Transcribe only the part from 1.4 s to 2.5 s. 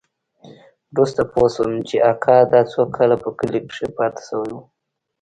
سوم چې اکا